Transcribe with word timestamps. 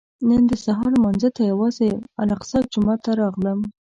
نن 0.27 0.41
د 0.51 0.53
سهار 0.65 0.89
لمانځه 0.97 1.29
ته 1.35 1.41
یوازې 1.51 1.89
الاقصی 2.21 2.59
جومات 2.73 2.99
ته 3.05 3.11
راغلم. 3.21 3.59